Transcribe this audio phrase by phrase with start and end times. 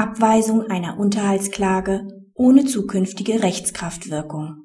[0.00, 4.62] Abweisung einer Unterhaltsklage ohne zukünftige Rechtskraftwirkung.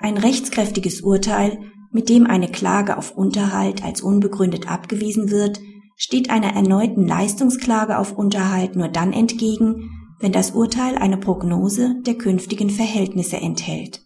[0.00, 1.58] Ein rechtskräftiges Urteil,
[1.92, 5.60] mit dem eine Klage auf Unterhalt als unbegründet abgewiesen wird,
[5.96, 9.90] steht einer erneuten Leistungsklage auf Unterhalt nur dann entgegen,
[10.20, 14.00] wenn das Urteil eine Prognose der künftigen Verhältnisse enthält.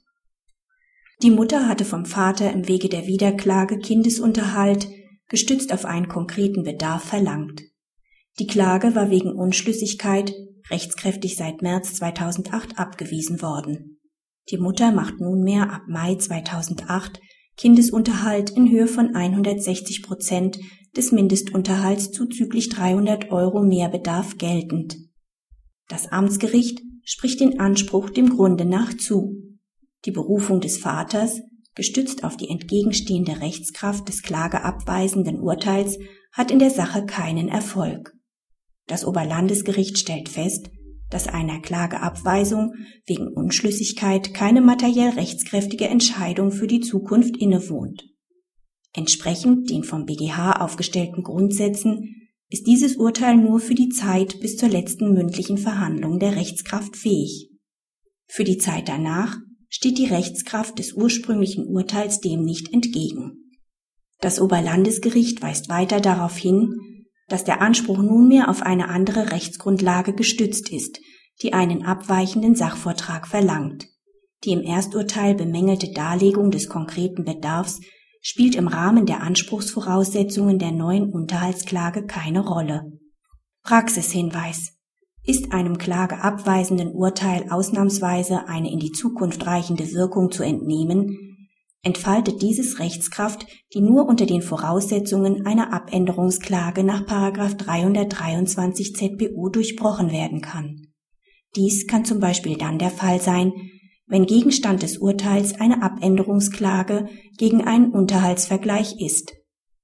[1.23, 4.89] Die Mutter hatte vom Vater im Wege der Wiederklage Kindesunterhalt,
[5.29, 7.70] gestützt auf einen konkreten Bedarf, verlangt.
[8.39, 10.33] Die Klage war wegen Unschlüssigkeit
[10.71, 14.01] rechtskräftig seit März 2008 abgewiesen worden.
[14.51, 17.21] Die Mutter macht nunmehr ab Mai 2008
[17.57, 20.59] Kindesunterhalt in Höhe von 160 Prozent
[20.97, 24.97] des Mindestunterhalts zuzüglich 300 Euro Mehrbedarf geltend.
[25.89, 29.37] Das Amtsgericht spricht den Anspruch dem Grunde nach zu.
[30.05, 31.43] Die Berufung des Vaters,
[31.75, 35.99] gestützt auf die entgegenstehende Rechtskraft des klageabweisenden Urteils,
[36.33, 38.15] hat in der Sache keinen Erfolg.
[38.91, 40.69] Das Oberlandesgericht stellt fest,
[41.11, 42.75] dass einer Klageabweisung
[43.07, 48.03] wegen Unschlüssigkeit keine materiell rechtskräftige Entscheidung für die Zukunft innewohnt.
[48.93, 52.17] Entsprechend den vom BGH aufgestellten Grundsätzen
[52.49, 57.49] ist dieses Urteil nur für die Zeit bis zur letzten mündlichen Verhandlung der Rechtskraft fähig.
[58.27, 59.37] Für die Zeit danach
[59.69, 63.55] steht die Rechtskraft des ursprünglichen Urteils dem nicht entgegen.
[64.21, 66.90] Das Oberlandesgericht weist weiter darauf hin,
[67.31, 71.01] dass der Anspruch nunmehr auf eine andere Rechtsgrundlage gestützt ist,
[71.43, 73.87] die einen abweichenden Sachvortrag verlangt.
[74.45, 77.81] Die im Ersturteil bemängelte Darlegung des konkreten Bedarfs
[78.21, 82.83] spielt im Rahmen der Anspruchsvoraussetzungen der neuen Unterhaltsklage keine Rolle.
[83.63, 84.73] Praxishinweis
[85.23, 91.30] ist einem klageabweisenden Urteil ausnahmsweise eine in die Zukunft reichende Wirkung zu entnehmen,
[91.83, 100.43] entfaltet dieses Rechtskraft, die nur unter den Voraussetzungen einer Abänderungsklage nach 323 ZBU durchbrochen werden
[100.43, 100.89] kann.
[101.57, 103.53] Dies kann zum Beispiel dann der Fall sein,
[104.07, 109.33] wenn Gegenstand des Urteils eine Abänderungsklage gegen einen Unterhaltsvergleich ist.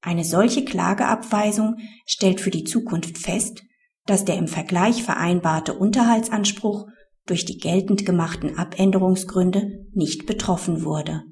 [0.02, 3.62] Eine solche Klageabweisung stellt für die Zukunft fest,
[4.04, 6.86] dass der im Vergleich vereinbarte Unterhaltsanspruch
[7.24, 11.24] durch die geltend gemachten Abänderungsgründe nicht betroffen wurde